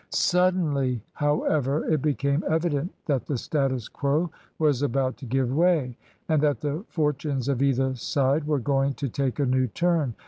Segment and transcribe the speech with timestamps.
[0.09, 5.95] Suddenly, however; it become evident that the status quo was about to give way,
[6.27, 10.15] and that the fortunes of either side were going to take a new turn.